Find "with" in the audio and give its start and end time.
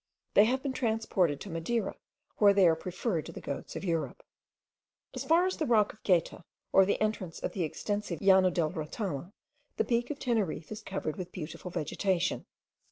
11.17-11.31